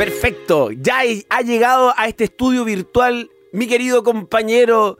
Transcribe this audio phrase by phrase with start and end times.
[0.00, 0.70] Perfecto.
[0.70, 4.96] Ya ha llegado a este estudio virtual mi querido compañero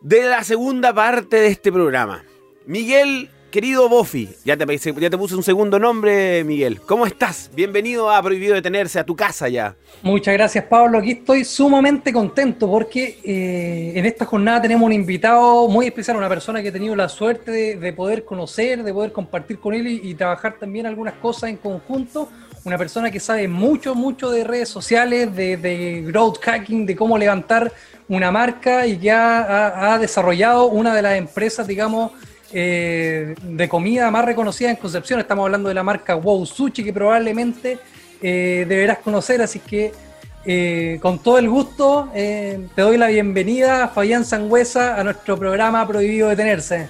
[0.00, 2.24] de la segunda parte de este programa.
[2.64, 6.80] Miguel, querido Bofi, ya te, ya te puse un segundo nombre, Miguel.
[6.80, 7.50] ¿Cómo estás?
[7.54, 9.76] Bienvenido a Prohibido Detenerse, a tu casa ya.
[10.00, 10.96] Muchas gracias, Pablo.
[10.96, 16.28] Aquí estoy sumamente contento porque eh, en esta jornada tenemos un invitado muy especial, una
[16.30, 20.14] persona que he tenido la suerte de, poder conocer, de poder compartir con él y
[20.14, 22.30] trabajar también algunas cosas en conjunto
[22.64, 27.72] una persona que sabe mucho, mucho de redes sociales, de, growth hacking, de cómo levantar
[28.08, 32.12] una marca y que ha, desarrollado una de las empresas, digamos,
[32.52, 35.20] eh, de comida más reconocida en Concepción.
[35.20, 37.78] Estamos hablando de la marca Wow Sushi, que probablemente
[38.22, 39.92] eh, deberás conocer, así que
[40.44, 46.28] eh, con todo el gusto te doy la bienvenida, Fabián Sangüesa, a nuestro programa Prohibido
[46.28, 46.88] Detenerse.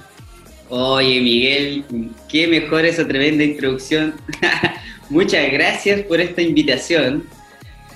[0.70, 1.84] Oye, Miguel,
[2.28, 4.14] qué mejor esa tremenda introducción.
[5.10, 7.24] Muchas gracias por esta invitación.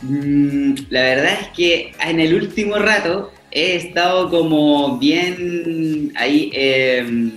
[0.02, 6.50] Mm, la verdad es que en el último rato he estado como bien ahí.
[6.55, 7.33] Em,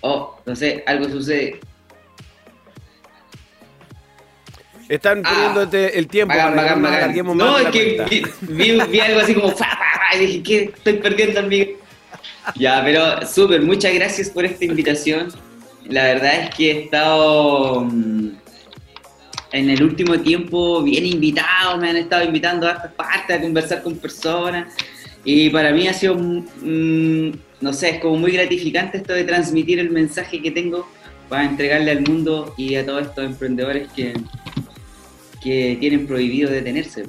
[0.00, 1.60] oh, no sé, algo sucede.
[4.88, 9.54] Están ah, poniéndote el tiempo bacán, para que No, es que vi, algo así como
[10.12, 10.62] y dije, ¿qué?
[10.74, 11.78] Estoy perdiendo amigo.
[12.56, 15.32] Ya, pero súper, muchas gracias por esta invitación.
[15.84, 18.39] La verdad es que he estado mm,
[19.52, 23.82] en el último tiempo bien invitado, me han estado invitando a estas partes a conversar
[23.82, 24.72] con personas
[25.24, 29.78] y para mí ha sido, mm, no sé, es como muy gratificante esto de transmitir
[29.78, 30.88] el mensaje que tengo
[31.28, 34.14] para entregarle al mundo y a todos estos emprendedores que,
[35.42, 37.04] que tienen prohibido detenerse.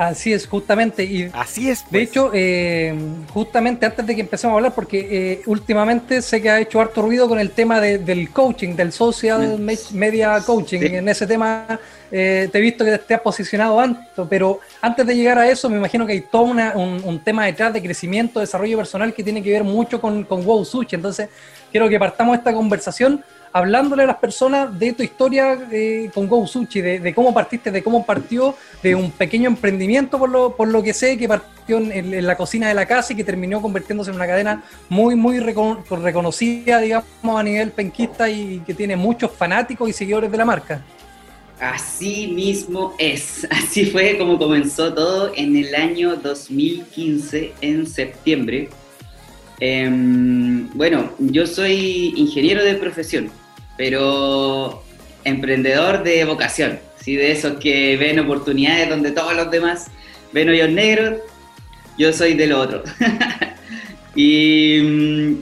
[0.00, 1.04] Así es, justamente.
[1.04, 1.84] Y Así es.
[1.84, 2.08] De pues.
[2.08, 2.94] hecho, eh,
[3.34, 7.02] justamente antes de que empecemos a hablar, porque eh, últimamente sé que ha hecho harto
[7.02, 9.58] ruido con el tema del coaching, del social
[9.92, 10.80] media coaching.
[10.80, 11.78] En ese tema
[12.10, 15.68] eh, te he visto que te has posicionado antes, pero antes de llegar a eso,
[15.68, 19.50] me imagino que hay todo un, tema detrás de crecimiento, desarrollo personal que tiene que
[19.50, 20.96] ver mucho con, con Wow Sushi.
[20.96, 21.28] Entonces,
[21.70, 26.46] quiero que partamos esta conversación hablándole a las personas de tu historia eh, con Go
[26.46, 30.82] Sushi, de, cómo partiste, de cómo partió de un pequeño emprendimiento, por lo, por lo
[30.82, 34.16] que sé, que partió en, la cocina de la casa y que terminó convirtiéndose en
[34.16, 39.92] una cadena muy, muy reconocida, digamos, a nivel penquista y que tiene muchos fanáticos y
[39.92, 40.82] seguidores de la marca.
[41.60, 48.70] Así mismo es, así fue como comenzó todo en el año 2015, en septiembre.
[49.60, 53.30] Em, bueno, yo soy ingeniero de profesión,
[53.80, 54.84] pero
[55.24, 57.16] emprendedor de vocación, ¿sí?
[57.16, 59.86] de esos que ven oportunidades donde todos los demás
[60.32, 61.20] ven hoyos negros,
[61.96, 62.82] yo soy de lo otro.
[64.14, 65.34] y mm,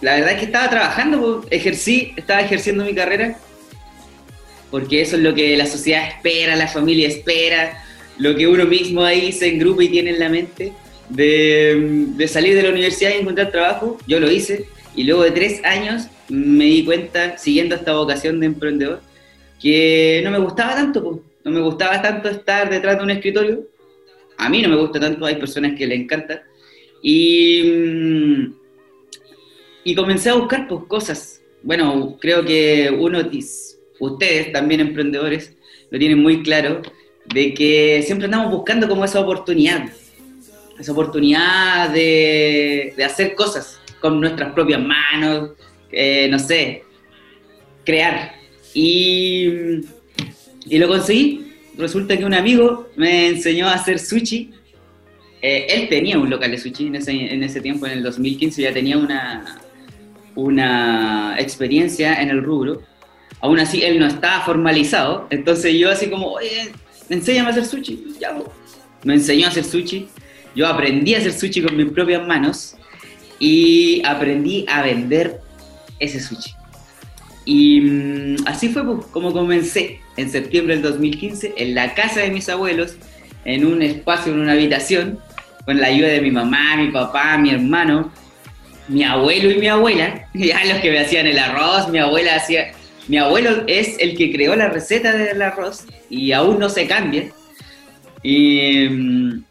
[0.00, 3.38] la verdad es que estaba trabajando, pues, ejercí, estaba ejerciendo mi carrera,
[4.72, 7.80] porque eso es lo que la sociedad espera, la familia espera,
[8.18, 10.72] lo que uno mismo ahí se engrupa y tiene en la mente,
[11.10, 14.64] de, mm, de salir de la universidad y encontrar trabajo, yo lo hice,
[14.96, 19.00] y luego de tres años me di cuenta, siguiendo esta vocación de emprendedor,
[19.60, 23.68] que no me gustaba tanto, no me gustaba tanto estar detrás de un escritorio.
[24.36, 26.42] A mí no me gusta tanto, hay personas que le encanta.
[27.02, 28.54] Y, mm,
[29.84, 31.42] y comencé a buscar pues, cosas.
[31.62, 33.18] Bueno, creo que uno,
[34.00, 35.56] ustedes también emprendedores,
[35.90, 36.82] lo tienen muy claro,
[37.26, 39.88] de que siempre andamos buscando como esa oportunidad,
[40.78, 45.52] esa oportunidad de, de hacer cosas con nuestras propias manos,
[45.94, 46.82] eh, no sé,
[47.84, 48.32] crear.
[48.72, 49.80] Y,
[50.66, 51.52] y, lo conseguí.
[51.76, 54.50] Resulta que un amigo me enseñó a hacer sushi.
[55.42, 58.62] Eh, él tenía un local de sushi en ese, en ese tiempo, en el 2015,
[58.62, 59.60] ya tenía una,
[60.34, 62.82] una experiencia en el rubro.
[63.40, 65.26] Aún así, él no estaba formalizado.
[65.30, 66.72] Entonces yo así como, oye,
[67.08, 68.14] enséñame a hacer sushi.
[68.20, 68.36] Ya,
[69.04, 70.08] me enseñó a hacer sushi.
[70.56, 72.76] Yo aprendí a hacer sushi con mis propias manos
[73.38, 75.43] y aprendí a vender
[76.04, 76.54] ese sushi.
[77.44, 82.30] Y mm, así fue pues, como comencé en septiembre del 2015 en la casa de
[82.30, 82.96] mis abuelos,
[83.44, 85.18] en un espacio, en una habitación,
[85.64, 88.12] con la ayuda de mi mamá, mi papá, mi hermano,
[88.88, 92.72] mi abuelo y mi abuela, ya los que me hacían el arroz, mi abuela hacía...
[93.06, 97.26] Mi abuelo es el que creó la receta del arroz y aún no se cambia.
[98.22, 99.44] Y, mm,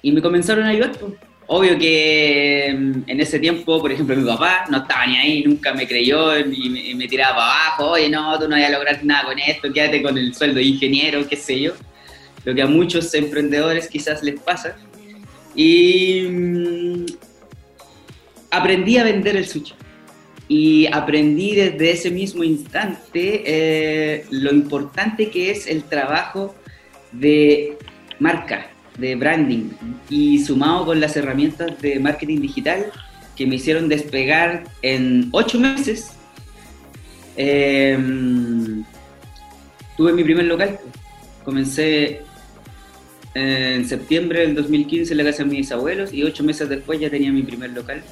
[0.00, 0.92] y me comenzaron a ayudar.
[0.92, 1.12] Pues.
[1.48, 5.72] Obvio que mm, en ese tiempo, por ejemplo, mi papá no estaba ni ahí, nunca
[5.72, 9.24] me creyó y me, tiraba para abajo, oye, no, tú no vas a lograr nada
[9.24, 11.72] con esto, quédate con el sueldo de ingeniero, qué sé yo.
[12.44, 14.76] Lo que a muchos emprendedores quizás les pasa.
[15.54, 17.06] Y mm,
[18.50, 19.74] aprendí a vender el sushi.
[20.48, 26.54] y aprendí desde ese mismo instante eh, lo importante que es el trabajo
[27.12, 27.76] de
[28.20, 29.70] marca, de branding,
[30.08, 32.86] y sumado con las herramientas de marketing digital
[33.36, 36.12] que me hicieron despegar en ocho meses.
[37.36, 38.82] Em,
[39.96, 40.78] tuve mi primer local.
[41.44, 42.22] Comencé
[43.34, 47.10] en septiembre del 2015 en la casa de mis abuelos y ocho meses después ya
[47.10, 48.02] tenía mi primer local.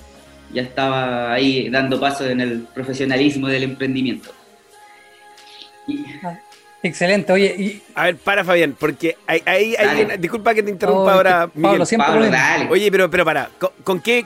[0.53, 4.31] Ya estaba ahí dando paso en el profesionalismo del emprendimiento.
[6.85, 7.55] Excelente, oye.
[7.59, 7.83] Y...
[7.95, 9.75] A ver, para Fabián, porque ahí,
[10.19, 11.49] disculpa que te interrumpa ahora.
[11.49, 12.31] Pablo, siempre
[12.71, 13.51] Oye, pero, pero para,
[13.83, 14.25] ¿con, qué,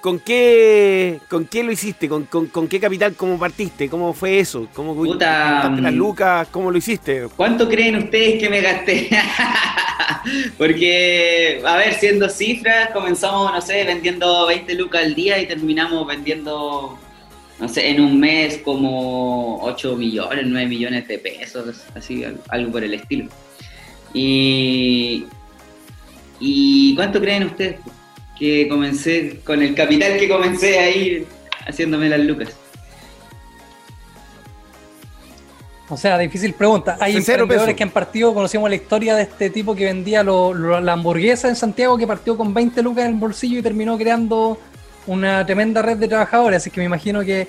[0.00, 2.08] con, qué, ¿con qué lo hiciste?
[2.08, 3.14] ¿Con, con, qué capital?
[3.14, 3.88] ¿Cómo partiste?
[3.88, 4.68] ¿Cómo fue eso?
[4.74, 6.48] ¿Cómo Puta, las mm, lucas?
[6.50, 7.26] ¿Cómo lo hiciste?
[7.36, 9.10] ¿Cuánto creen ustedes que me gasté?
[10.58, 16.06] Porque, a ver, siendo cifras, comenzamos, no sé, vendiendo 20 lucas al día y terminamos
[16.06, 16.98] vendiendo,
[17.60, 22.82] no sé, en un mes como 8 millones, 9 millones de pesos, así, algo por
[22.82, 23.28] el estilo.
[24.14, 25.26] Y,
[26.40, 27.76] ¿Y cuánto creen ustedes
[28.38, 31.26] que comencé, con el capital que comencé a ir
[31.66, 32.56] haciéndome las lucas?
[35.90, 36.96] O sea, difícil pregunta.
[37.00, 41.48] Hay emprendedores que han partido, conocemos la historia de este tipo que vendía la hamburguesa
[41.48, 44.56] en Santiago, que partió con 20 lucas en el bolsillo y terminó creando
[45.06, 46.58] una tremenda red de trabajadores.
[46.58, 47.48] Así que me imagino que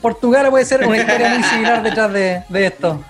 [0.00, 3.04] Portugal puede ser una historia muy similar detrás de, esto.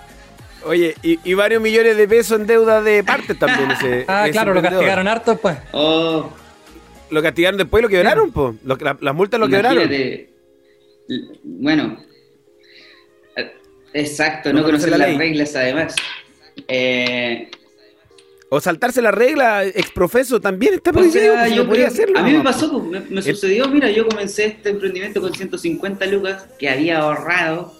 [0.65, 3.71] Oye, y, varios millones de pesos en deuda de parte también.
[3.71, 5.57] Ese, ah, claro, lo castigaron harto después.
[5.71, 6.29] Oh.
[7.09, 8.55] Lo castigaron después y lo quebraron, pues.
[8.63, 9.89] las multas lo quebraron.
[11.43, 11.97] Bueno,
[13.93, 15.95] Exacto, no, conocer, las reglas además.
[16.67, 17.49] Eh,
[18.49, 21.35] o saltarse la regla exprofeso también está prohibido.
[21.35, 22.19] Pues, yo podía hacerlo.
[22.19, 26.47] A mí me pasó, pues, me, sucedió, mira, yo comencé este emprendimiento con 150 lucas
[26.57, 27.73] que había ahorrado,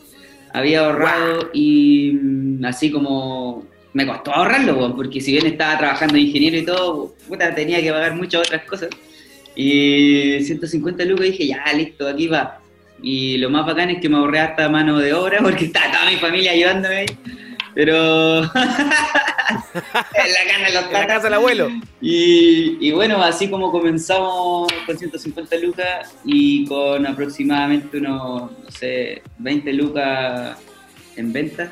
[0.53, 6.13] había ahorrado y mm, así como me costó ahorrarlo, pues, porque si bien estaba trabajando
[6.13, 8.89] de ingeniero y todo, puta, tenía que pagar muchas otras cosas.
[9.55, 12.61] Y 150 lucas dije, ya, listo, aquí va.
[13.01, 16.09] Y lo más bacán es que me ahorré hasta mano de obra porque está toda
[16.11, 17.05] mi familia ayudándome ahí.
[17.79, 18.41] Pero.
[18.43, 18.49] en
[20.73, 21.69] la, la casa del abuelo.
[22.01, 29.21] Y, y, bueno, así como comenzamos con 150 lucas y con aproximadamente unos, no sé,
[29.37, 30.57] 20 lucas
[31.15, 31.71] en venta.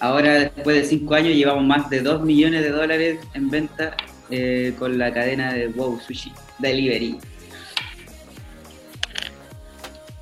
[0.00, 3.96] Ahora, después de 5 años, llevamos más de 2 millones de dólares en venta
[4.28, 7.16] eh, con la cadena de Wow Sushi Delivery.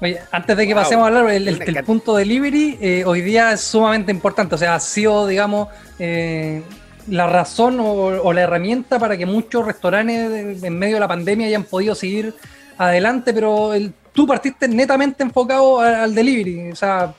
[0.01, 3.63] Oye, antes de que pasemos a hablar, el, el, punto delivery eh, hoy día es
[3.63, 4.55] sumamente importante.
[4.55, 6.63] O sea, ha sido, digamos, eh,
[7.09, 11.65] la razón o, la herramienta para que muchos restaurantes en medio de la pandemia hayan
[11.65, 12.35] podido seguir
[12.77, 13.73] adelante, pero
[14.13, 16.73] tú partiste netamente enfocado al delivery.
[16.73, 17.15] O sea,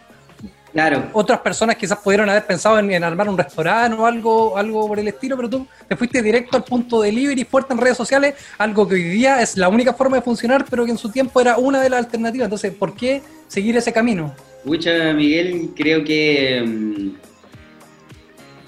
[0.74, 1.10] Claro.
[1.14, 5.08] Otras personas quizás pudieron haber pensado en, armar un restaurante o algo, algo por el
[5.08, 8.96] estilo, pero tú te fuiste directo al punto delivery fuerte en redes sociales, algo que
[8.96, 11.81] hoy día es la única forma de funcionar, pero que en su tiempo era una
[11.81, 12.46] de las alternativas.
[12.46, 14.34] Entonces, ¿por qué seguir ese camino?
[14.66, 17.10] Mucha, Miguel, creo que mm,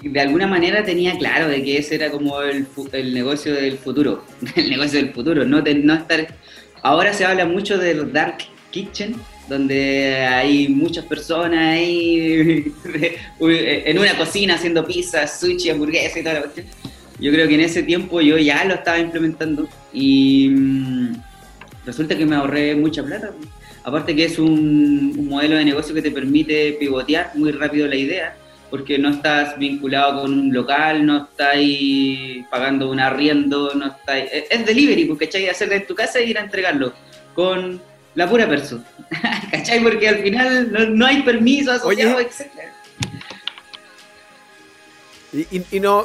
[0.02, 2.66] de alguna manera tenía claro de que ese era como el,
[3.12, 4.24] negocio del futuro,
[4.56, 6.34] el negocio del futuro, no, no estar...
[6.82, 8.38] Ahora se habla mucho del dark
[8.70, 9.14] kitchen,
[9.50, 12.72] donde hay muchas personas ahí
[13.40, 16.66] en una cocina haciendo pizza, sushi, hamburguesa y toda la cuestión.
[17.18, 21.14] Yo creo que en ese tiempo yo ya lo estaba implementando y mm,
[21.84, 23.32] resulta que me ahorré mucha plata.
[23.82, 28.36] Aparte que es un, modelo de negocio que te permite pivotear muy rápido la idea,
[28.70, 31.56] porque no estás vinculado con un local, no estás
[32.50, 34.22] pagando un arriendo, no estás...
[34.48, 36.92] Es, delivery, porque hay que hacerlo en tu casa y ir a entregarlo
[37.34, 37.80] con
[38.14, 38.84] la pura persona.
[39.50, 39.82] ¿Cachai?
[39.82, 42.46] Porque al final no, hay permiso asociado, etc.
[45.32, 46.04] ¿Y, y, no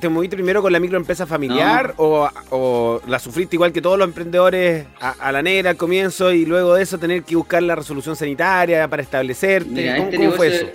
[0.00, 4.86] te moviste primero con la microempresa familiar o, la sufriste igual que todos los emprendedores
[4.98, 8.88] a, la negra al comienzo y luego de eso tener que buscar la resolución sanitaria
[8.88, 9.94] para establecerte?
[9.96, 10.66] ¿Cómo, este fue eso?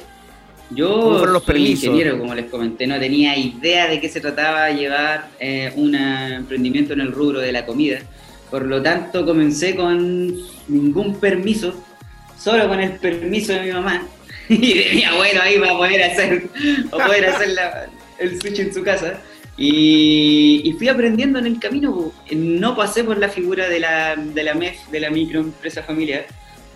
[0.71, 5.27] Yo los soy ingeniero, como les comenté, no tenía idea de qué se trataba llevar
[5.39, 7.99] eh, un emprendimiento en el rubro de la comida.
[8.49, 10.35] Por lo tanto, comencé con
[10.67, 11.73] ningún permiso,
[12.37, 14.07] solo con el permiso de mi mamá
[14.49, 16.47] y de mi abuelo ahí para poder hacer,
[16.89, 17.49] para poder hacer
[18.17, 19.21] el switch en su casa.
[19.61, 22.13] Y, fui aprendiendo en el camino.
[22.31, 26.25] No pasé por la figura de la, de la MEF, de la microempresa familiar,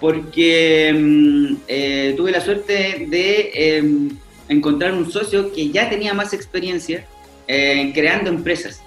[0.02, 4.10] porque mm, eh, tuve la suerte de em,
[4.50, 7.06] encontrar un socio que ya tenía más experiencia
[7.48, 8.83] eh, creando empresas.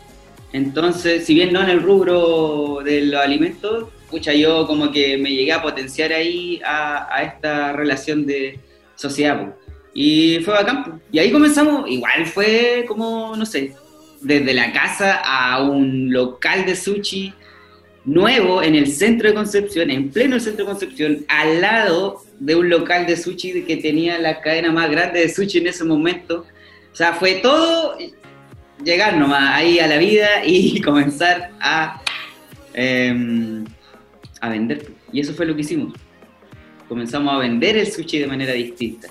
[0.57, 5.29] Entonces, si bien no en el rubro de los alimentos, pucha, yo como que me
[5.29, 8.59] llegué a potenciar ahí a, esta relación de
[8.95, 9.55] sociedad.
[9.93, 11.03] Y fue bacán.
[11.13, 13.75] Y ahí comenzamos, igual fue como, no sé,
[14.23, 17.35] desde la casa a un local de sushi
[18.07, 22.71] nuevo en el centro de Concepción, en pleno centro de Concepción, al lado de un
[22.71, 26.47] local de sushi que tenía la cadena más grande de sushi en ese momento.
[26.95, 27.99] O sea, fue todo
[28.85, 32.01] llegar nomás ahí a la vida y comenzar a,
[32.75, 33.65] em,
[34.41, 34.93] a vender.
[35.13, 35.95] Y eso fue lo que hicimos.
[36.89, 39.09] Comenzamos a vender el sushi de manera distinta.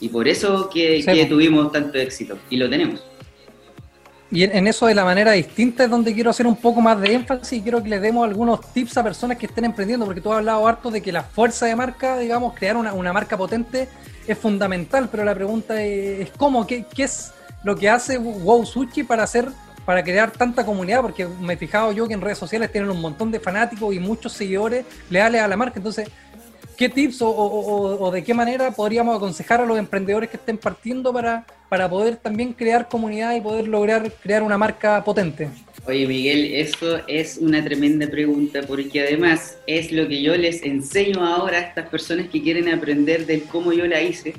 [0.00, 2.38] Y por eso que, que tuvimos tanto éxito.
[2.50, 3.02] Y lo tenemos.
[4.30, 7.14] Y en, eso de la manera distinta es donde quiero hacer un poco más de
[7.14, 10.32] énfasis y quiero que les demos algunos tips a personas que estén emprendiendo, porque tú
[10.32, 13.88] has hablado harto de que la fuerza de marca, digamos, crear una, marca potente
[14.26, 16.66] es fundamental, pero la pregunta es, ¿cómo?
[16.66, 17.32] ¿Qué, es
[17.66, 19.48] lo que hace Wow Sushi para hacer,
[19.84, 21.02] para crear tanta comunidad?
[21.02, 23.98] Porque me he fijado yo que en redes sociales tienen un montón de fanáticos y
[23.98, 26.08] muchos seguidores leales a la marca, entonces
[26.76, 31.44] ¿qué tips o, de qué manera podríamos aconsejar a los emprendedores que estén partiendo para,
[31.68, 35.48] para poder también crear comunidad y poder lograr crear una marca potente?
[35.88, 41.26] Oye Miguel, eso es una tremenda pregunta porque además es lo que yo les enseño
[41.26, 44.34] ahora a estas personas que quieren aprender del cómo yo la hice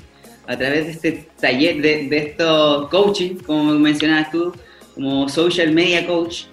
[0.48, 4.52] a través de este taller, de, de estos coaching, como mencionabas tú,
[4.96, 6.46] como social media coach,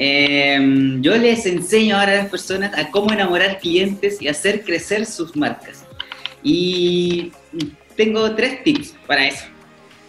[0.00, 5.04] Em, yo les enseño ahora a las personas a cómo enamorar clientes y hacer crecer
[5.04, 5.84] sus marcas.
[6.40, 7.32] Y
[7.96, 9.44] tengo tres tips para eso.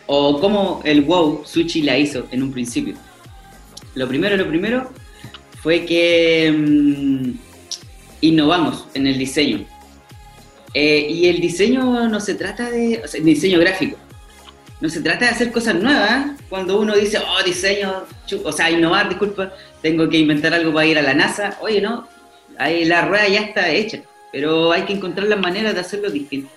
[0.06, 2.94] O cómo el wow Sushi la hizo en un principio.
[3.96, 4.92] Lo primero, lo primero
[5.64, 7.34] fue que em,
[8.22, 9.66] innovamos en el diseño.
[10.74, 13.98] Eh, y el diseño no se trata de, o sea, diseño gráfico.
[14.82, 16.32] No se trata de hacer cosas nuevas.
[16.48, 18.06] Cuando uno dice, oh, diseño,
[18.44, 21.58] o sea, innovar, disculpa, tengo que inventar algo para ir a la NASA.
[21.62, 22.08] Oye, no,
[22.58, 26.50] ahí la rueda ya está hecha, pero hay que encontrar las maneras de hacerlo distinto.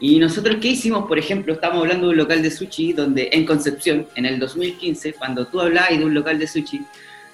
[0.00, 1.06] Y nosotros, ¿qué hicimos?
[1.06, 5.14] Por ejemplo, estamos hablando de un local de sushi donde en Concepción, en el 2015,
[5.14, 6.84] cuando tú hablabas de un local de sushi,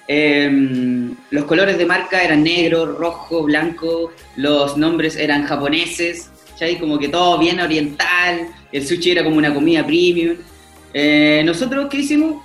[0.07, 6.77] em, los colores de marca eran negro, rojo, blanco, los nombres eran japoneses, ¿sí?
[6.77, 10.37] como que todo bien oriental, el sushi era como una comida premium.
[10.93, 12.43] Eh, nosotros, ¿qué hicimos?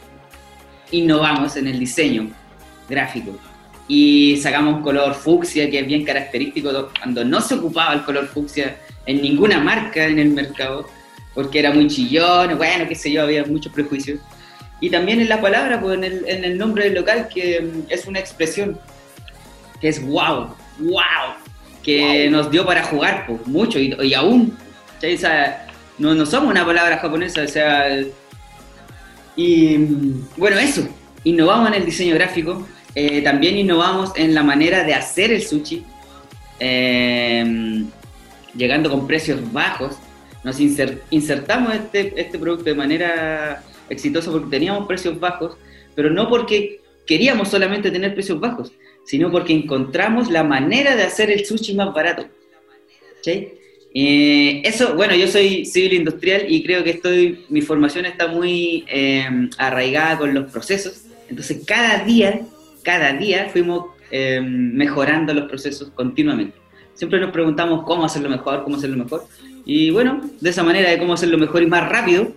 [0.91, 2.31] Innovamos en el diseño
[2.89, 3.37] gráfico.
[3.89, 8.77] Y sacamos color fucsia, que es bien característico cuando no se ocupaba el color fucsia
[9.07, 10.89] en ninguna marca en el mercado,
[11.35, 14.19] porque era muy chillón, bueno, qué sé yo, había muchos prejuicios.
[14.81, 17.83] Y también en la palabra, pues en el, en el nombre del local, que mm,
[17.89, 18.79] es una expresión,
[19.81, 21.35] que es wow, wow,
[21.83, 24.57] que nos dio para jugar, pues mucho, y, aún,
[25.99, 27.87] no, no somos una palabra japonesa, o sea,
[29.35, 30.87] y mm, bueno, eso,
[31.25, 35.85] innovamos en el diseño gráfico, eh, también innovamos en la manera de hacer el sushi,
[36.59, 37.89] em,
[38.55, 39.97] llegando con precios bajos.
[40.43, 45.57] Nos insertamos este, este producto de manera exitosa porque teníamos precios bajos,
[45.95, 48.73] pero no porque queríamos solamente tener precios bajos,
[49.05, 52.27] sino porque encontramos la manera de hacer el sushi más barato.
[53.99, 58.85] Eh, eso, bueno, yo soy civil industrial y creo que estoy, mi formación está muy
[58.89, 61.03] em, arraigada con los procesos.
[61.29, 62.47] Entonces, cada día
[62.87, 66.57] cada día fuimos eh, mejorando los procesos continuamente.
[66.95, 69.25] Siempre nos preguntamos cómo hacerlo mejor, cómo hacerlo mejor.
[69.65, 72.33] Y bueno, de esa manera de cómo hacerlo mejor y más rápido,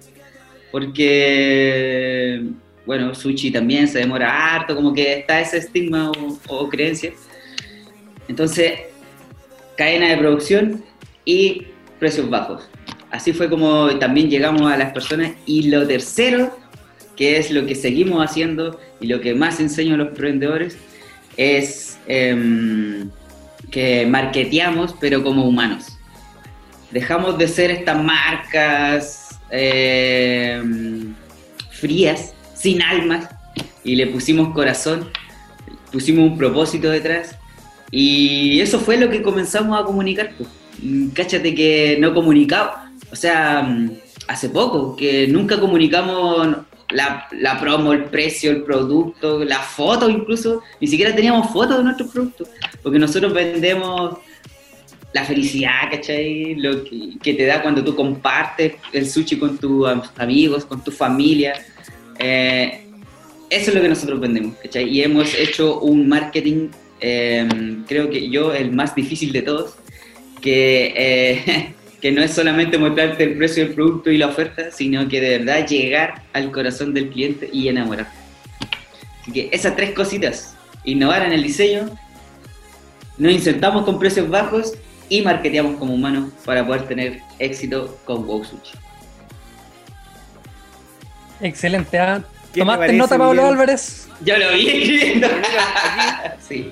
[0.72, 2.44] porque,
[2.86, 6.12] bueno, sushi también se demora harto, como que está ese estigma
[6.48, 7.12] o, creencia.
[8.28, 8.74] Entonces,
[9.76, 10.84] cadena de producción
[11.26, 11.68] y
[12.00, 12.70] precios bajos.
[13.12, 15.32] Así fue como también llegamos a las personas.
[15.46, 16.56] Y lo tercero,
[17.16, 20.78] que es lo que seguimos haciendo y lo que más enseño a los emprendedores
[21.38, 23.10] es em,
[23.72, 25.98] que marketeamos, pero como humanos.
[26.92, 29.19] Dejamos de ser estas marcas
[29.52, 31.14] em,
[31.72, 33.30] frías, sin almas,
[33.84, 35.10] y le pusimos corazón,
[35.92, 37.36] pusimos un propósito detrás,
[37.92, 40.32] y eso fue lo que comenzamos a comunicar.
[40.38, 40.50] Pues.
[41.14, 43.68] Cáchate que no comunicaba, o sea,
[44.28, 46.58] hace poco, que nunca comunicamos
[46.92, 51.84] la, la, promo, el precio, el producto, la foto incluso, ni siquiera teníamos fotos de
[51.84, 52.50] nuestros productos,
[52.82, 54.18] porque nosotros vendemos
[55.14, 56.56] la felicidad, ¿cachai?
[56.56, 59.88] Lo que, te da cuando tú compartes el sushi con tus
[60.18, 61.54] amigos, con tu familia.
[62.20, 62.82] Eh,
[63.50, 64.88] eso es lo que nosotros vendemos, ¿cachai?
[64.88, 66.70] Y hemos hecho un marketing,
[67.02, 67.48] eh,
[67.88, 69.76] creo que yo, el más difícil de todos,
[70.42, 75.08] que eh, que no es solamente mostrarte el precio del producto y la oferta, sino
[75.08, 78.10] que de verdad llegar al corazón del cliente y enamorar.
[79.22, 81.90] Así que esas tres cositas, innovar en el diseño,
[83.18, 84.74] nos insertamos con precios bajos
[85.10, 88.78] y marketeamos como humanos para poder tener éxito con Wow Sushi.
[91.42, 92.24] Excelente, ¿ah?
[92.54, 94.08] ¿Tomaste nota, Pablo Álvarez?
[94.22, 95.28] Yo lo vi escribiendo.
[96.48, 96.72] sí.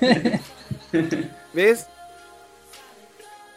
[1.52, 1.86] ¿Ves?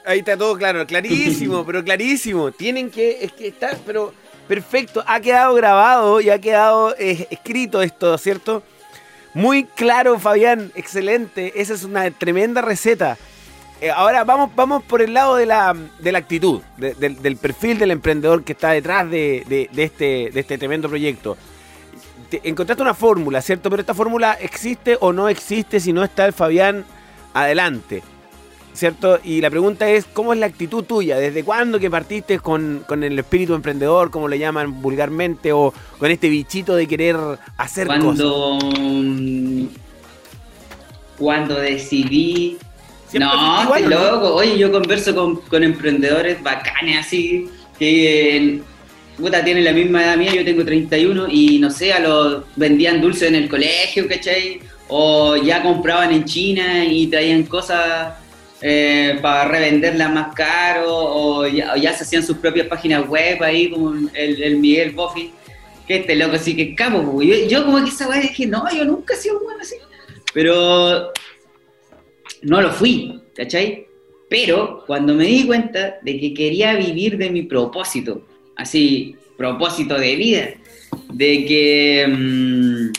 [0.06, 2.52] Ahí está todo claro, clarísimo, pero clarísimo.
[2.52, 4.14] Tienen que, es que está, pero
[4.48, 5.04] perfecto.
[5.06, 8.64] Ha quedado grabado y ha quedado eh, escrito esto, ¿cierto?
[9.34, 11.54] Muy claro, Fabián, excelente.
[11.56, 13.18] Esa es una tremenda receta.
[13.82, 17.90] Eh, ahora vamos, vamos por el lado de la, de la actitud, del perfil del
[17.90, 21.36] emprendedor que está detrás de, este, de este tremendo proyecto.
[22.44, 23.72] encontraste una fórmula, ¿cierto?
[23.72, 26.86] Pero esta fórmula existe o no existe si no está el Fabián
[27.34, 28.04] adelante.
[28.74, 29.20] ¿cierto?
[29.24, 31.18] Y la pregunta es, ¿cómo es la actitud tuya?
[31.18, 36.30] ¿Desde cuándo que partiste con, el espíritu emprendedor, como le llaman vulgarmente, o con este
[36.30, 37.18] bichito de querer
[37.58, 38.72] hacer cuando, cosas?
[41.18, 42.60] Cuando decidí...
[43.14, 44.36] No, qué loco.
[44.36, 48.62] Oye, yo converso con, emprendedores bacanes así, que
[49.18, 53.02] puta, tienen la misma edad mía, yo tengo 31, y no sé, a los vendían
[53.02, 54.60] dulces en el colegio, ¿cachai?
[54.88, 58.14] O ya compraban en China y traían cosas
[58.64, 63.92] eh, para revenderla más caro o ya, se hacían sus propias páginas web ahí como
[64.14, 65.34] el, Miguel Buffy
[65.88, 68.86] que este loco sí que capo yo, yo, como que esa weá dije no yo
[68.86, 69.78] nunca he sido bueno así
[70.32, 71.12] pero
[72.42, 73.88] no lo fui ¿cachai?
[74.30, 80.16] pero cuando me di cuenta de que quería vivir de mi propósito así propósito de
[80.16, 80.50] vida
[81.14, 82.92] de que mm,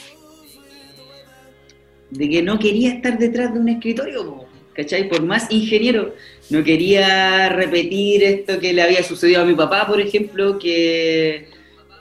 [2.10, 5.08] de que no quería estar detrás de un escritorio ¿cachai?
[5.08, 6.14] Por más ingeniero,
[6.50, 11.48] no quería repetir esto que le había sucedido a mi papá, por ejemplo, que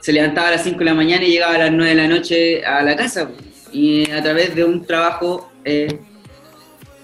[0.00, 2.08] se levantaba a las 5 de la mañana y llegaba a las 9 de la
[2.08, 3.30] noche a la casa,
[3.72, 5.98] y a través de un trabajo eh,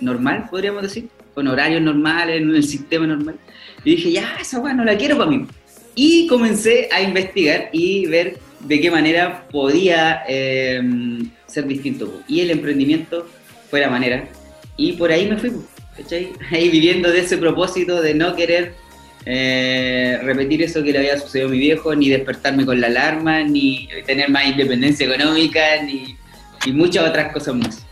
[0.01, 3.37] normal, podríamos decir, con horarios normales, en el sistema normal.
[3.85, 5.47] Y dije, ya, esa weá no la quiero para mí.
[5.95, 10.81] Y comencé a investigar y ver de qué manera podía eh,
[11.47, 12.23] ser distinto.
[12.29, 13.27] Y el emprendimiento
[13.71, 14.29] fue la manera
[14.77, 15.53] y por ahí me fui,
[15.97, 16.31] ¿cachai?
[16.51, 18.75] Ahí viviendo de ese propósito de no querer
[19.27, 23.43] eh, repetir eso que le había sucedido a mi viejo, ni despertarme con la alarma,
[23.43, 26.17] ni tener más independencia económica, ni
[26.65, 27.87] y muchas otras cosas más.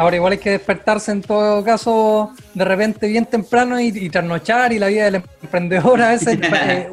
[0.00, 4.78] Ahora igual hay que despertarse en todo caso de repente bien temprano y, trasnochar y
[4.78, 6.90] la vida del emprendedor a veces eh,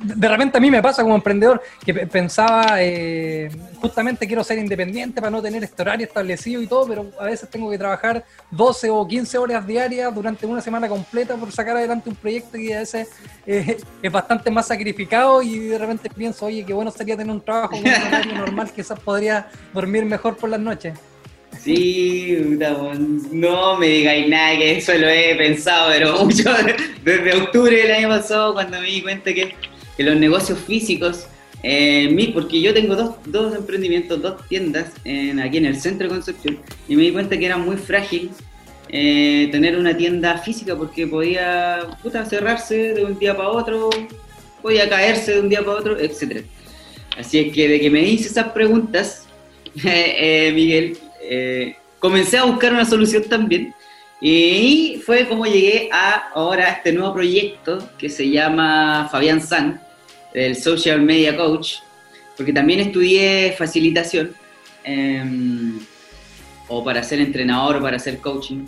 [0.00, 3.48] de repente a mí me pasa como emprendedor que pensaba, eh,
[3.80, 7.48] justamente quiero ser independiente para no tener este horario establecido y todo, pero a veces
[7.48, 12.10] tengo que trabajar 12 o 15 horas diarias durante una semana completa por sacar adelante
[12.10, 13.08] un proyecto que a veces
[13.46, 17.40] eh, es bastante más sacrificado y de repente pienso, oye, qué bueno sería tener un
[17.40, 20.98] trabajo con un horario normal, quizás podría dormir mejor por las noches.
[21.62, 22.38] Sí,
[23.32, 26.50] no me digáis nada que eso lo he pensado, pero mucho
[27.04, 29.54] desde octubre del año pasado cuando me di cuenta que
[29.98, 31.26] que los negocios físicos,
[31.64, 36.14] eh, porque yo tengo dos, dos emprendimientos, dos tiendas en, aquí en el centro de
[36.14, 38.30] Concepción, y me di cuenta que era muy frágil
[38.90, 43.90] eh, tener una tienda física porque podía puta, cerrarse de un día para otro,
[44.62, 46.44] podía caerse de un día para otro, etc.
[47.18, 49.26] Así es que de que me hice esas preguntas,
[49.84, 50.96] eh, Miguel,
[51.98, 53.74] comencé a buscar una solución también.
[54.20, 59.80] Y fue como llegué a ahora este nuevo proyecto que se llama Fabián San,
[60.34, 61.76] el Social Media Coach,
[62.36, 64.34] porque también estudié facilitación,
[64.84, 65.78] em,
[66.68, 68.66] o para ser entrenador o para hacer coaching.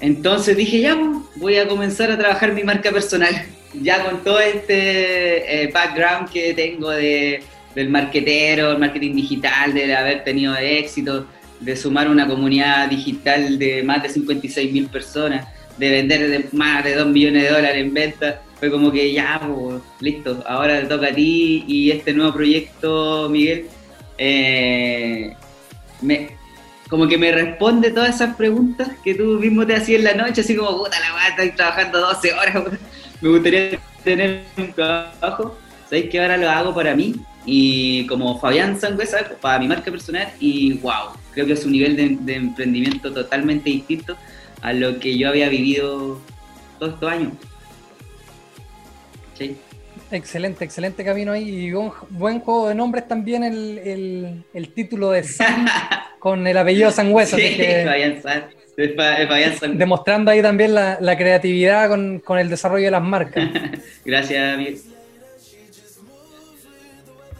[0.00, 3.34] Entonces dije, ya, pues, voy a comenzar a trabajar mi marca personal,
[3.74, 7.42] ya con todo este eh, background que tengo de,
[7.76, 11.26] del marketero, el marketing digital, de haber tenido éxito,
[11.60, 16.94] de sumar una comunidad digital de más de 56 mil personas, de vender más de
[16.94, 19.40] 2 millones de dólares en venta fue como que ya,
[20.00, 23.66] listo, ahora te toca a ti y este nuevo proyecto, Miguel,
[24.16, 25.34] eh,
[26.00, 26.30] me,
[26.88, 30.40] como que me responde todas esas preguntas que tú mismo te hacías en la noche,
[30.40, 32.64] así como, puta la weá, estoy trabajando 12 horas,
[33.20, 35.58] me gustaría tener un trabajo.
[35.88, 37.14] ¿Sabéis que ahora lo hago para mí?
[37.44, 41.96] Y como Fabián Sangüesa, para mi marca personal, y wow, creo que es un nivel
[41.96, 44.16] de, de emprendimiento totalmente distinto
[44.62, 46.20] a lo que yo había vivido
[46.78, 47.32] todos estos años.
[50.10, 51.66] Excelente, excelente camino ahí.
[51.66, 55.66] Y un buen juego de nombres también el, título de San
[56.18, 57.36] con el apellido Sangüesa.
[57.36, 57.58] Sí,
[59.72, 63.48] Demostrando ahí también la, creatividad con, el desarrollo de las marcas.
[64.04, 64.95] Gracias.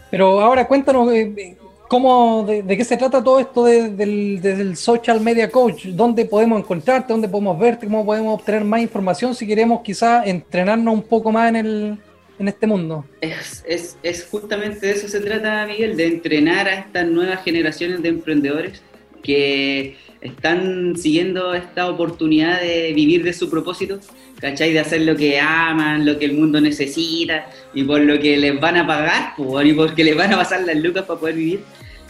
[0.09, 5.85] Pero ahora cuéntanos, eh, ¿Cómo, de, qué se trata todo esto del, social media coach?
[5.85, 7.13] ¿Dónde podemos encontrarte?
[7.13, 7.85] ¿Dónde podemos verte?
[7.85, 11.97] ¿Cómo podemos obtener más información si queremos quizá entrenarnos un poco más en, el,
[12.39, 13.05] en este mundo?
[13.21, 18.01] Es, es, es justamente de eso se trata, Miguel, de entrenar a estas nuevas generaciones
[18.01, 18.81] de emprendedores
[19.23, 23.99] que están siguiendo esta oportunidad de vivir de su propósito,
[24.39, 24.73] ¿cachai?
[24.73, 28.59] De hacer lo que aman, lo que el mundo necesita y por lo que les
[28.59, 29.33] van a pagar,
[29.65, 31.59] y porque les van a pasar las lucas para poder vivir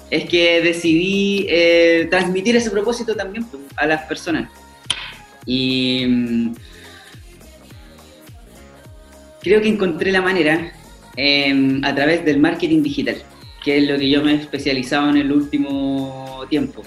[0.09, 4.49] es que decidí eh, transmitir ese propósito también a las personas.
[5.45, 6.55] Y mm,
[9.41, 10.71] creo que encontré la manera
[11.15, 13.17] em, a través del marketing digital,
[13.63, 16.83] que es lo que yo me he especializado en el último tiempo.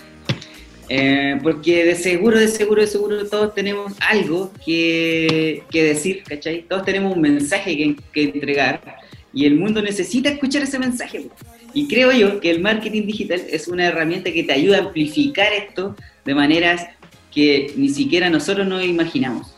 [0.92, 6.64] Eh, porque de seguro, de seguro, de seguro todos tenemos algo que, decir, ¿cachai?
[6.68, 8.98] Todos tenemos un mensaje que, que entregar
[9.32, 11.28] y el mundo necesita escuchar ese mensaje.
[11.72, 15.52] Y creo yo que el marketing digital es una herramienta que te ayuda a amplificar
[15.52, 16.84] esto de maneras
[17.32, 19.54] que ni siquiera nosotros nos imaginamos.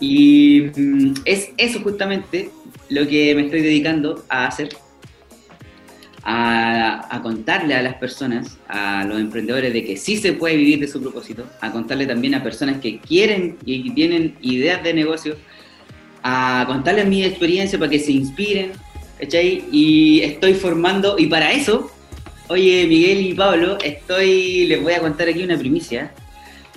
[0.00, 2.50] Y mm, es eso justamente
[2.88, 4.70] lo que me estoy dedicando a hacer,
[6.24, 10.88] a, contarle a las personas, a los emprendedores, de que sí se puede vivir de
[10.88, 15.36] su propósito, a contarle también a personas que quieren y tienen ideas de negocio,
[16.22, 18.72] a contarles mi experiencia para que se inspiren,
[19.70, 21.90] y estoy formando, y para eso,
[22.48, 26.12] oye, Miguel y Pablo, estoy, les voy a contar aquí una primicia,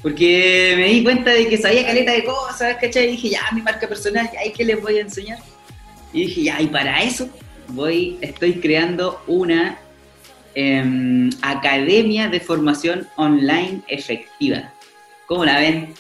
[0.01, 3.07] porque me di cuenta de que sabía caleta de cosas, ¿cachai?
[3.07, 5.39] Y dije, ya, mi marca personal, ¿y qué les voy a enseñar?
[6.13, 7.29] Y dije, ya, y para eso
[7.69, 9.79] voy, estoy creando una
[10.55, 14.73] em, academia de formación online efectiva.
[15.27, 15.93] ¿Cómo la ven?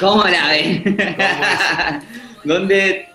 [0.00, 0.96] ¿Cómo la ven?
[2.44, 3.12] Donde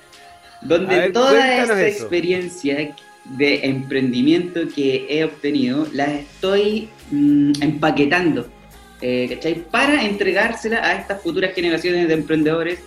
[0.62, 8.48] donde toda esta experiencia de emprendimiento que he obtenido la estoy mm, empaquetando,
[9.02, 12.80] eh, Para entregársela a estas futuras generaciones de emprendedores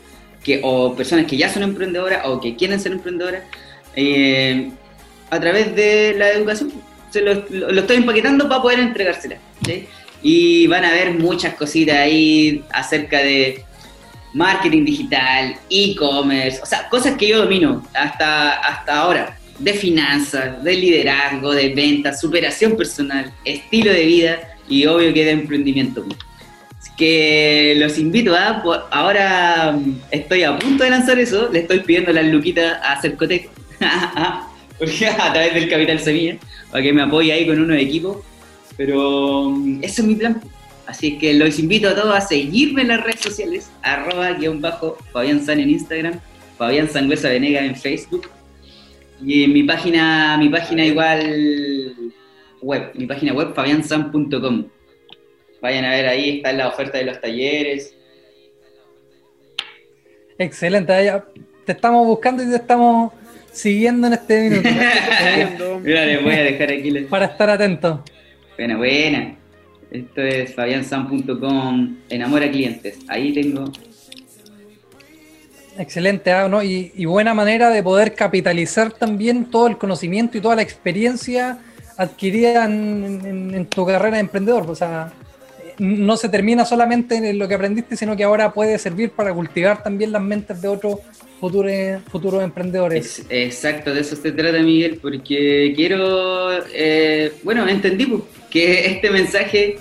[0.42, 3.44] que, o personas que ya son emprendedoras o que quieren ser emprendedoras
[3.96, 4.70] eh,
[5.30, 6.72] a través de la educación.
[7.10, 9.36] Se lo, estoy empaquetando para poder entregársela.
[10.22, 13.64] Y van a ver muchas cositas ahí acerca de
[14.32, 20.74] marketing digital, e-commerce, o sea, cosas que yo domino hasta, hasta ahora, de finanzas, de
[20.74, 26.04] liderazgo, de ventas, superación personal, estilo de vida y obvio que de emprendimiento.
[26.96, 32.12] Que los invito a, ahora mm, estoy a punto de lanzar eso, le estoy pidiendo
[32.12, 33.48] las luquitas a Cercotec,
[34.78, 36.36] porque a través del Capital Semilla,
[36.70, 38.18] para que me apoye ahí con unos equipos,
[38.76, 40.40] pero mm, ese es mi plan
[40.90, 44.98] Así que los invito a todos a seguirme en las redes sociales, arroba guion bajo
[45.12, 46.18] Fabián San en Instagram,
[46.58, 48.28] Fabián Sangüesa Venega en Facebook.
[49.24, 52.12] Y en mi página, mi página igual
[52.60, 54.66] web, mi página web fabiansan.com.
[55.62, 57.94] Vayan a ver ahí, está la oferta de los talleres.
[60.38, 61.22] Excelente,
[61.66, 63.12] te estamos buscando y te estamos
[63.52, 64.68] siguiendo en este minuto.
[65.82, 66.90] Mira, les voy a dejar aquí.
[67.08, 68.04] Para estar atento.
[68.56, 69.36] Buena, buena.
[69.90, 72.98] Esto es fabiansan.com, enamora clientes.
[73.08, 73.72] Ahí tengo.
[75.78, 76.62] Excelente, ah, ¿no?
[76.62, 81.58] y, buena manera de poder capitalizar también todo el conocimiento y toda la experiencia
[81.96, 84.70] adquirida en, tu carrera de emprendedor.
[84.70, 85.12] O sea,
[85.80, 89.82] no se termina solamente en lo que aprendiste, sino que ahora puede servir para cultivar
[89.82, 90.98] también las mentes de otros
[91.40, 93.24] futuros, emprendedores.
[93.30, 99.78] exacto, de eso se trata, Miguel, porque quiero, eh, bueno, entendí pues, que este mensaje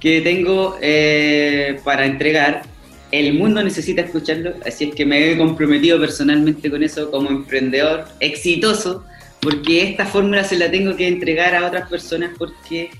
[0.00, 2.62] que tengo eh, para entregar,
[3.10, 8.06] el mundo necesita escucharlo, así es que me he comprometido personalmente con eso como emprendedor
[8.20, 9.04] exitoso,
[9.38, 12.90] porque esta fórmula se la tengo que entregar a otras personas porque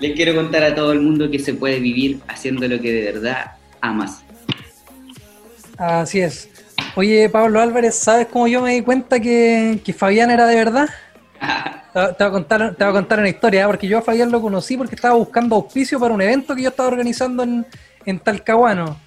[0.00, 3.12] les quiero contar a todo el mundo que se puede vivir haciendo lo que de
[3.12, 4.22] verdad amas.
[5.76, 6.48] Así es.
[6.96, 10.88] Oye, Pablo Álvarez, ¿sabes cómo yo me di cuenta que, que Fabián era de verdad?
[11.92, 13.66] Te, voy a contar, te voy a contar una historia, ¿eh?
[13.68, 16.70] porque yo a Fabián lo conocí porque estaba buscando auspicio para un evento que yo
[16.70, 17.64] estaba organizando en,
[18.04, 18.98] en Talcahuano.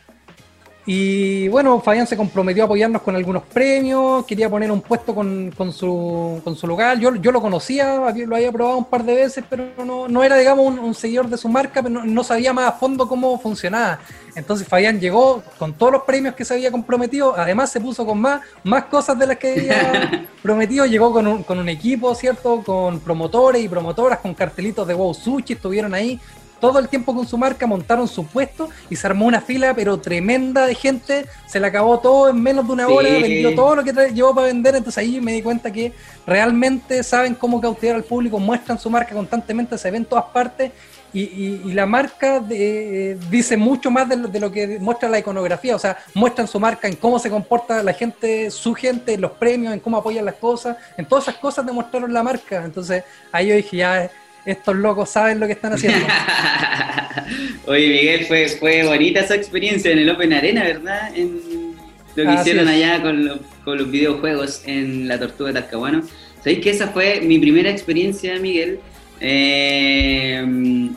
[0.89, 5.52] Y bueno, Fabián se comprometió a apoyarnos con algunos premios, quería poner un puesto con,
[5.73, 6.97] su, con su local.
[7.02, 10.38] Yo, yo lo conocía, lo había probado un par de veces, pero no, no era,
[10.38, 14.00] digamos, un, seguidor de su marca, pero no, sabía más a fondo cómo funcionaba.
[14.34, 18.21] Entonces Fabián llegó con todos los premios que se había comprometido, además se puso con
[18.21, 22.63] más, más cosas de las que había prometido, llegó con un, con un equipo, ¿cierto?
[22.65, 26.17] Con promotores y promotoras, con cartelitos de Wow Sushi, estuvieron ahí
[26.60, 30.00] todo el tiempo con su marca, montaron su puesto y se armó una fila, pero
[30.00, 33.84] tremenda de gente, se le acabó todo en menos de una hora, vendió todo lo
[33.84, 35.93] que llevó para vender, entonces ahí me di cuenta que
[36.26, 40.72] realmente saben cómo cautivar al público, muestran su marca constantemente, se ven en todas partes
[41.13, 46.48] y, la marca dice mucho más de lo, que muestra la iconografía, o sea, muestran
[46.48, 49.98] su marca en cómo se comporta la gente, su gente, en los premios, en cómo
[49.98, 52.63] apoyan las cosas, en todas esas cosas demostraron la marca.
[52.63, 54.12] Entonces ahí yo dije, ya,
[54.51, 56.05] estos locos saben lo que están haciendo.
[57.65, 61.15] Oye, Miguel, fue, fue bonita esa experiencia en el Open Arena, ¿verdad?
[61.15, 61.75] En
[62.15, 66.03] lo que hicieron allá con, con los videojuegos en la Tortuga de Talcahuano.
[66.39, 68.79] ¿Sabéis que esa fue mi primera experiencia, Miguel?
[69.19, 70.89] Eh,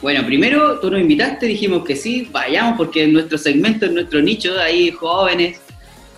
[0.00, 4.20] bueno, primero tú nos invitaste, dijimos que sí, vayamos porque en nuestro segmento, en nuestro
[4.20, 5.60] nicho, hay jóvenes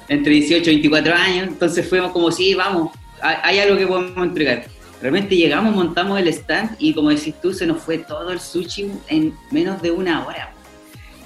[0.08, 4.75] entre 18 y 24 años, entonces fuimos como, sí, vamos, hay algo que podemos entregar.
[5.00, 8.90] Realmente llegamos, montamos el stand y como decís tú, se nos fue todo el sushi
[9.08, 10.52] en menos de una hora.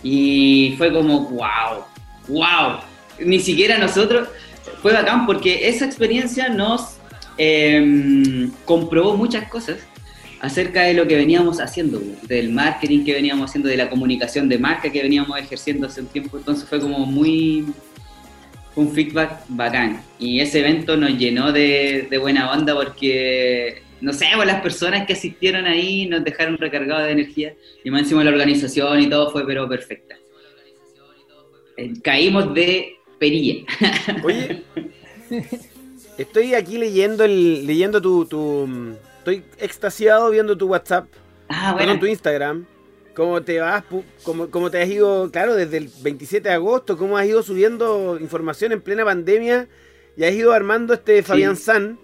[0.03, 1.85] Y fue como, wow,
[2.29, 2.81] wow.
[3.21, 4.29] Ni siquiera nosotros,
[4.83, 6.97] fue bacán porque esa experiencia nos
[7.39, 9.79] eh, comprobó muchas cosas
[10.41, 14.59] acerca de lo que veníamos haciendo, del marketing que veníamos haciendo, de la comunicación de
[14.59, 16.39] marca que veníamos ejerciendo hace un tiempo.
[16.39, 17.67] Entonces fue como muy
[18.77, 20.03] un feedback bacán.
[20.19, 25.15] Y ese evento nos llenó de, buena onda porque, no sé, pues, las personas que
[25.15, 27.55] asistieron ahí nos dejaron recargados de energía
[27.85, 30.17] y más encima la organización y todo fue pero perfecta.
[31.77, 33.65] Eh, caímos de perilla.
[34.25, 34.63] Oye,
[36.19, 38.27] estoy aquí leyendo el leyendo tu
[39.21, 41.07] estoy extasiado viendo tu WhatsApp,
[41.49, 41.99] ah, bueno.
[41.99, 42.67] tu Instagram,
[43.21, 43.85] cómo te vas,
[44.23, 48.19] cómo, cómo, te has ido, claro, desde el 27 de agosto, cómo has ido subiendo
[48.19, 49.69] información en plena pandemia
[50.17, 51.99] y has ido armando este Fabián San.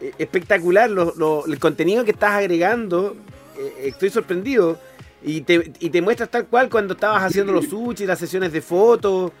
[0.00, 3.16] Eh, espectacular el contenido que estás agregando.
[3.58, 4.78] Eh, estoy sorprendido.
[5.20, 8.60] Y te, y te muestras tal cual cuando estabas haciendo los sushi, las sesiones de
[8.60, 9.32] fotos.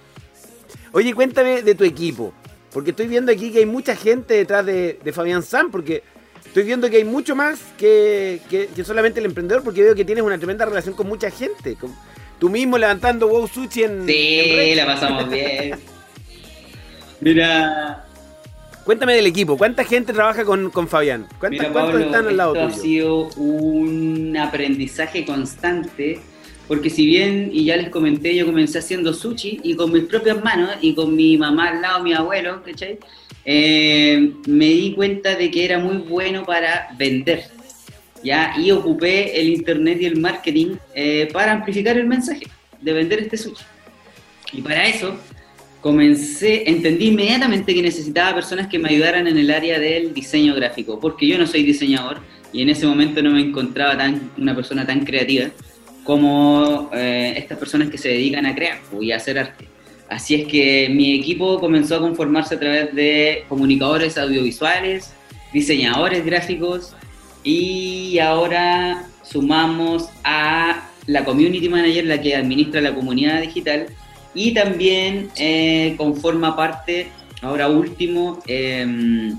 [0.90, 2.32] Oye, cuéntame de tu equipo.
[2.72, 6.02] Porque estoy viendo aquí que hay mucha gente detrás de, de Fabián San, porque
[6.56, 8.40] estoy viendo que hay mucho más que,
[8.82, 11.76] solamente el emprendedor, porque veo que tienes una tremenda relación con mucha gente.
[12.38, 14.06] tú mismo levantando Wow Sushi en.
[14.06, 15.78] Sí, la pasamos bien.
[17.20, 18.06] Mira.
[18.84, 21.26] Cuéntame del equipo, ¿cuánta gente trabaja con, Fabián?
[21.40, 26.20] ¿Cuántos, Mira, están al lado esto ha sido un aprendizaje constante,
[26.68, 30.42] porque si bien, y ya les comenté, yo comencé haciendo sushi y con mis propias
[30.42, 32.98] manos y con mi mamá al lado, mi abuelo, ¿cachai?
[33.48, 37.44] Eh, me di cuenta de que era muy bueno para vender.
[38.22, 38.54] ¿ya?
[38.58, 42.46] Y ocupé el internet y el marketing eh, para amplificar el mensaje
[42.80, 43.64] de vender este sushi.
[44.52, 45.16] Y para eso
[45.80, 50.98] comencé, entendí inmediatamente que necesitaba personas que me ayudaran en el área del diseño gráfico,
[50.98, 52.18] porque yo no soy diseñador
[52.52, 55.50] y en ese momento no me encontraba tan, una persona tan creativa
[56.02, 59.75] como eh, estas personas que se dedican a crear y a hacer arte.
[60.08, 65.12] Así es que mi equipo comenzó a conformarse a través de comunicadores audiovisuales,
[65.52, 66.94] diseñadores gráficos
[67.42, 73.86] y ahora sumamos a la community manager, la que administra la comunidad digital
[74.34, 77.08] y también eh, conforma parte,
[77.42, 79.36] ahora último, em,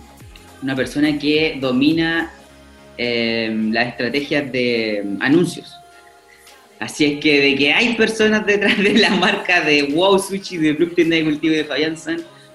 [0.62, 2.32] una persona que domina
[2.98, 5.76] em, las estrategias de anuncios.
[6.80, 10.74] Así es que de que hay personas detrás de la marca de Wow Sushi, de
[10.74, 11.96] Blue de Cultivo de Fabián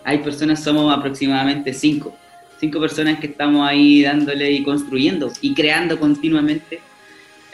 [0.05, 2.17] hay personas, somos aproximadamente cinco.
[2.59, 6.81] Cinco personas que estamos ahí dándole y construyendo y creando continuamente.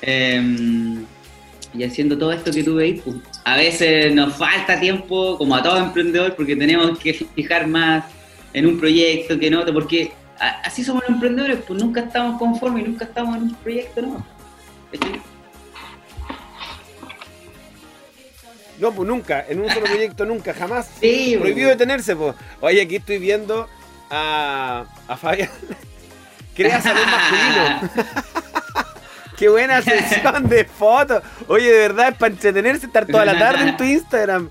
[0.03, 1.05] Em,
[1.75, 5.63] y haciendo todo esto que tú veis, pues, a veces nos falta tiempo, como a
[5.63, 8.05] todo emprendedor, porque tenemos que fijar más
[8.55, 10.13] en un proyecto que en otro, porque
[10.65, 14.27] así somos los emprendedores, pues nunca estamos conformes, nunca estamos en un proyecto, ¿no?
[18.81, 20.91] No, pues nunca, en un solo proyecto nunca, jamás.
[21.01, 22.35] Sí, Prohibido detenerse, pues.
[22.61, 23.69] Oye, aquí estoy viendo
[24.11, 25.51] a, a Fabián.
[26.55, 28.14] Crea salud masculino.
[29.37, 31.23] Qué buena sesión de fotos.
[31.47, 34.51] Oye, de verdad, es para entretenerse, estar toda la tarde en tu Instagram.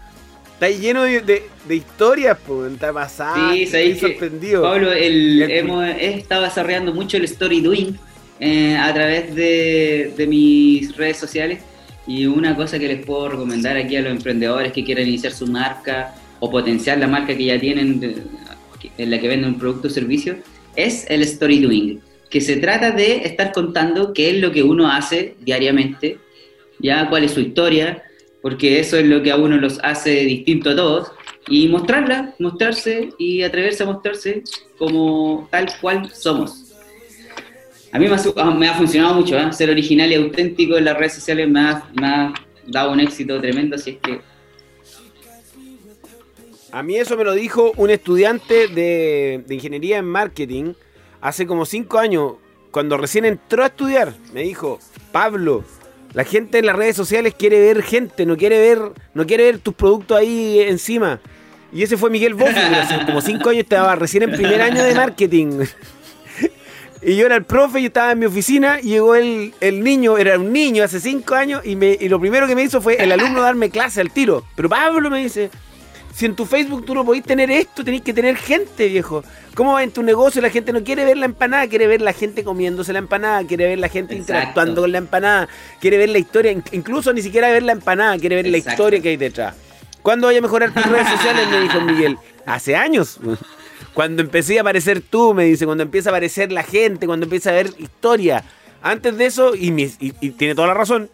[0.54, 3.52] Está lleno de, de, historias, pues, está pasado.
[3.52, 4.64] Sí, estoy sorprendido.
[4.64, 8.00] Pablo, el, hemos, he estado desarrollando mucho el story doing
[8.40, 11.60] eh, a través de, de mis redes sociales
[12.08, 15.46] y una cosa que les puedo recomendar aquí a los emprendedores que quieran iniciar su
[15.48, 18.24] marca o potenciar la marca que ya tienen
[18.98, 20.38] en la que venden un producto o servicio
[20.76, 24.90] es el story doing, que se trata de estar contando qué es lo que uno
[24.90, 26.20] hace diariamente,
[26.80, 28.04] ya cuál es su historia,
[28.42, 31.12] porque eso es lo que a uno los hace distinto a todos,
[31.50, 34.44] y mostrarla, mostrarse y atreverse a mostrarse
[34.78, 36.67] como tal cual somos.
[37.92, 39.54] A mí me ha, ha funcionado mucho, ¿eh?
[39.54, 42.34] ser original y auténtico en las redes sociales me ha,
[42.66, 44.22] dado un éxito tremendo, así es que...
[46.72, 50.74] A mí eso me lo dijo un estudiante de, ingeniería en marketing
[51.22, 52.34] hace como cinco años,
[52.72, 54.14] cuando recién entró a estudiar.
[54.34, 54.80] Me dijo,
[55.14, 55.64] Pablo,
[56.14, 58.80] la gente en las redes sociales quiere ver gente, no quiere ver,
[59.14, 61.22] no quiere ver tus productos ahí encima.
[61.72, 64.94] Y ese fue Miguel Boffi, hace como cinco años estaba recién en primer año de
[64.94, 65.62] marketing.
[67.02, 70.18] Y yo era el profe, yo estaba en mi oficina y llegó el, el niño,
[70.18, 72.96] era un niño hace cinco años y, me, y lo primero que me hizo fue
[72.96, 74.44] el alumno darme clase al tiro.
[74.56, 75.52] Pero Pablo me dice,
[76.14, 79.24] si en tu Facebook tú no podés tener esto, tenés que tener gente, viejo.
[79.54, 80.42] ¿Cómo va en tu negocio?
[80.42, 83.68] La gente no quiere ver la empanada, quiere ver la gente comiéndose la empanada, quiere
[83.68, 85.48] ver la gente interactuando con la empanada,
[85.80, 89.10] quiere ver la historia, incluso ni siquiera ver la empanada, quiere ver la historia que
[89.10, 89.56] hay detrás.
[90.02, 91.48] ¿Cuándo voy a mejorar tus redes sociales?
[91.50, 92.18] Me dijo Miguel.
[92.46, 93.20] Hace años.
[93.98, 97.50] Cuando empecé a aparecer tú, me dice, cuando empieza a aparecer la gente, cuando empieza
[97.50, 98.44] a ver historia.
[98.84, 101.10] Antes de eso, y, y, tiene toda la razón,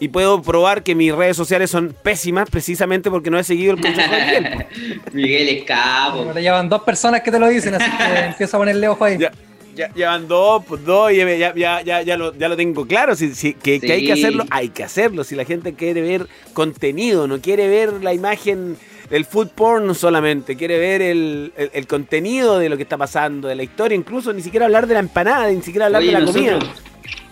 [0.00, 3.80] y puedo probar que mis redes sociales son pésimas precisamente porque no he seguido el
[3.80, 4.66] consejo de Miguel.
[5.12, 6.24] Miguel es cabo.
[6.26, 9.16] Pero llevan dos personas que te lo dicen, así que empieza a ponerle ojo ahí.
[9.16, 13.14] Ya, llevan dos, pues dos, y ya, ya, ya, ya, lo, ya lo tengo claro.
[13.14, 15.22] Si, si que, que, hay que hacerlo, hay que hacerlo.
[15.22, 18.76] Si la gente quiere ver contenido, no quiere ver la imagen
[19.14, 23.54] el food porn solamente, quiere ver el, el, contenido de lo que está pasando, de
[23.54, 26.58] la historia, incluso ni siquiera hablar de la empanada, ni siquiera hablar de la comida.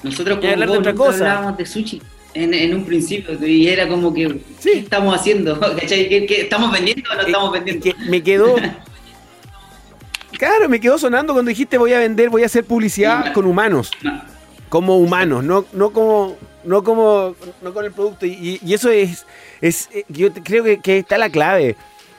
[0.04, 1.32] Nosotros como hablar de otra cosa.
[1.32, 2.00] hablábamos de sushi
[2.34, 5.58] en, en, un principio y era como que, ¿qué estamos haciendo?
[5.88, 7.86] ¿Qué, estamos vendiendo o no estamos vendiendo?
[8.08, 8.54] me quedó...
[10.38, 13.92] Claro, me quedó sonando cuando dijiste voy a vender, voy a hacer publicidad con humanos.
[14.68, 18.26] Como humanos, no, no como no como no con el producto.
[18.26, 19.26] Y, eso es,
[19.62, 21.76] es eh, yo creo que, que, está la clave.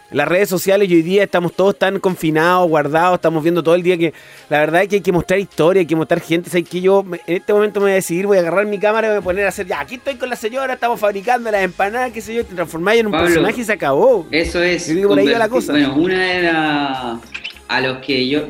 [0.09, 3.81] Las redes sociales y hoy día estamos todos tan confinados, guardados, estamos viendo todo el
[3.81, 4.13] día que
[4.47, 6.51] la verdad es que hay que mostrar historia, hay que mostrar gente.
[6.51, 6.69] ¿sabes?
[6.69, 9.09] que yo en este momento me voy a decidir, voy a agarrar mi cámara y
[9.09, 11.63] me voy a poner a hacer, ya, aquí estoy con la señora, estamos fabricando las
[11.63, 14.27] empanadas, qué sé yo, te transformáis en un personaje y se acabó.
[14.29, 14.93] Eso es.
[15.07, 15.71] por ahí la cosa.
[15.71, 17.19] Bueno, una era
[17.67, 18.45] a los que yo,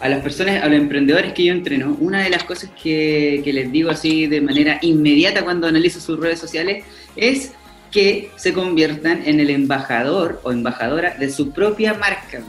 [0.00, 3.70] a las personas, a los emprendedores que yo entreno, una de las cosas que, les
[3.70, 6.84] digo así de manera inmediata cuando analizo sus redes sociales
[7.16, 7.52] es
[7.90, 12.42] que se conviertan en el embajador o embajadora de su propia marca.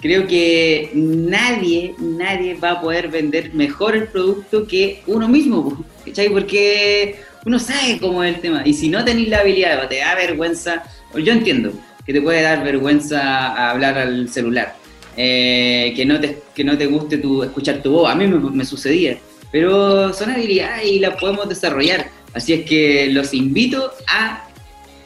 [0.00, 6.28] Creo que nadie, nadie va a poder vender mejor el producto que uno mismo, ¿cachai?
[6.28, 8.62] Porque uno sabe cómo es el tema.
[8.64, 11.72] Y si no tenéis la habilidad, te da vergüenza, yo entiendo
[12.04, 14.76] que te puede dar vergüenza hablar al celular
[15.16, 18.10] eh, que, no te, que no te guste tu, escuchar tu voz.
[18.10, 19.18] A mí me, sucedía,
[19.50, 22.10] pero son habilidades y las podemos desarrollar.
[22.36, 24.46] Así es que los invito a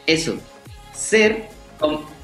[0.05, 0.37] eso,
[0.93, 1.45] ser,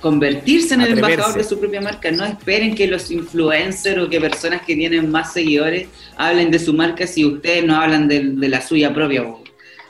[0.01, 2.11] convertirse en el embajador de su propia marca.
[2.11, 6.73] No esperen que los influencers o que personas que tienen más seguidores hablen de su
[6.73, 9.25] marca si ustedes no hablan de, de la suya propia.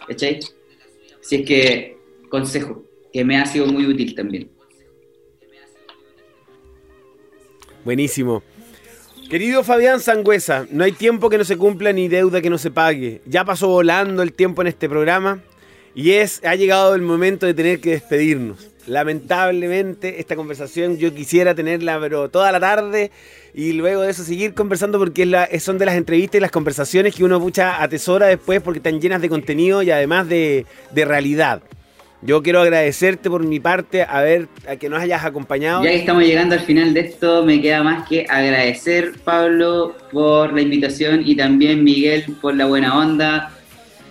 [0.07, 0.39] ¿Cachai?
[1.19, 1.97] Así es que,
[2.29, 4.51] consejo, que me ha sido muy útil también.
[7.83, 8.43] Buenísimo.
[9.29, 12.71] Querido Fabián Sangüesa, no hay tiempo que no se cumpla ni deuda que no se
[12.71, 13.21] pague.
[13.25, 15.41] Ya pasó volando el tiempo en este programa
[15.93, 18.69] y es ha llegado el momento de tener que despedirnos.
[18.85, 23.11] Lamentablemente esta conversación yo quisiera tenerla pero toda la tarde
[23.53, 27.13] y luego de eso seguir conversando porque es son de las entrevistas y las conversaciones
[27.13, 31.61] que uno mucha atesora después porque están llenas de contenido y además de, de realidad.
[32.21, 34.47] Yo quiero agradecerte por mi parte a ver
[34.79, 35.83] que nos hayas acompañado.
[35.83, 40.51] Ya que estamos llegando al final de esto, me queda más que agradecer Pablo por
[40.51, 43.51] la invitación y también Miguel por la buena onda,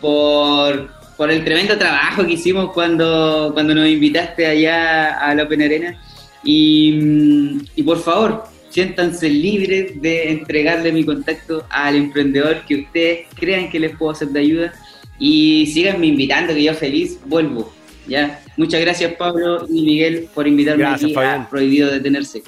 [0.01, 5.63] por, por el tremendo trabajo que hicimos cuando, cuando nos invitaste allá a la Open
[5.63, 6.01] Arena.
[6.45, 13.69] Y, y por favor, siéntanse libres de entregarle mi contacto al emprendedor que ustedes crean
[13.69, 14.73] que les puedo hacer de ayuda.
[15.19, 17.73] Y síganme invitando, que yo feliz vuelvo.
[18.07, 22.43] Ya, muchas gracias Pablo y Miguel por invitarme aquí a Prohibido Detenerse.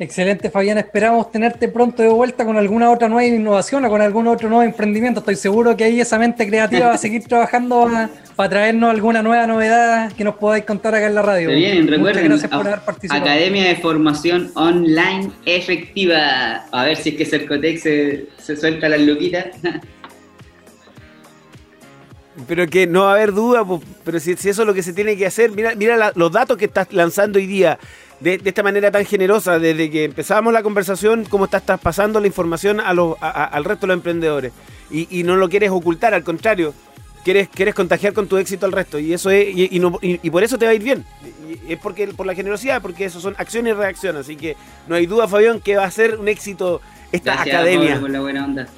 [0.00, 0.78] Excelente, Fabián.
[0.78, 4.62] Esperamos tenerte pronto de vuelta con alguna otra nueva innovación o con algún otro nuevo
[4.62, 5.20] emprendimiento.
[5.20, 7.90] Estoy seguro que ahí esa mente creativa va a seguir trabajando
[8.36, 11.50] para traernos alguna nueva novedad que nos podáis contar acá en la radio.
[11.50, 13.22] bien, recuerden, gracias por haber participado.
[13.22, 16.66] Academia de Formación Online Efectiva.
[16.70, 19.46] A ver si es que Cercotec se, se suelta las luquitas.
[22.46, 23.64] Pero que no va a haber duda,
[24.04, 26.66] pero si, eso es lo que se tiene que hacer, mira, mira los datos que
[26.66, 27.78] estás lanzando hoy día
[28.20, 32.80] de, esta manera tan generosa, desde que empezamos la conversación, cómo estás traspasando la información
[32.80, 34.52] a al resto de los emprendedores.
[34.90, 36.72] Y, no lo quieres ocultar, al contrario,
[37.22, 38.98] quieres, quieres contagiar con tu éxito al resto.
[38.98, 39.68] Y eso es, y,
[40.00, 41.04] y por eso te va a ir bien.
[41.68, 44.22] es porque por la generosidad, porque eso son acciones y reacciones.
[44.22, 46.80] Así que no hay duda, Fabián, que va a ser un éxito
[47.12, 48.00] esta academia.
[48.00, 48.68] Por la buena onda.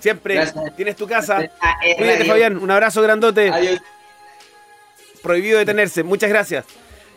[0.00, 0.46] Siempre
[0.76, 1.50] tienes tu casa.
[1.96, 2.56] Cuídate, Fabián.
[2.58, 3.50] Un abrazo grandote.
[3.50, 3.80] Adiós.
[5.22, 6.02] Prohibido detenerse.
[6.02, 6.64] Muchas gracias.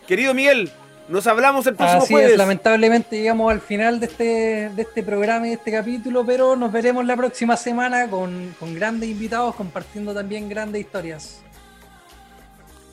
[0.08, 0.72] Querido Miguel,
[1.08, 2.32] nos hablamos el próximo Así jueves.
[2.32, 4.24] Es, lamentablemente llegamos al final de este,
[4.70, 8.74] de este programa y de este capítulo, pero nos veremos la próxima semana con, con
[8.74, 11.42] grandes invitados compartiendo también grandes historias.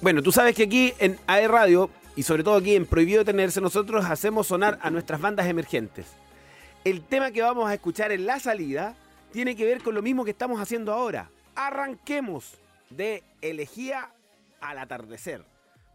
[0.01, 3.61] Bueno, tú sabes que aquí en AE Radio y sobre todo aquí en Prohibido Detenerse,
[3.61, 6.07] nosotros hacemos sonar a nuestras bandas emergentes.
[6.85, 8.95] El tema que vamos a escuchar en la salida
[9.33, 11.31] tiene que ver con lo mismo que estamos haciendo ahora.
[11.55, 12.59] Arranquemos
[12.91, 14.13] de elegía
[14.61, 15.45] al atardecer.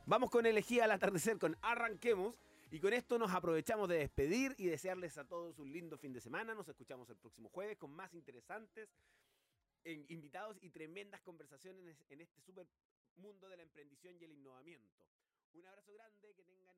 [0.05, 2.35] Vamos con elegía al atardecer, con arranquemos.
[2.71, 6.19] Y con esto nos aprovechamos de despedir y desearles a todos un lindo fin de
[6.19, 6.55] semana.
[6.55, 8.89] Nos escuchamos el próximo jueves con más interesantes
[9.85, 12.65] invitados y tremendas conversaciones en este super
[13.17, 14.89] mundo de la emprendición y el innovamiento.
[15.53, 16.72] Un abrazo grande, que tengan